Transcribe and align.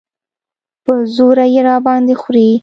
په 0.85 0.93
زوره 1.15 1.45
یې 1.53 1.61
راباندې 1.67 2.15
خورې. 2.21 2.47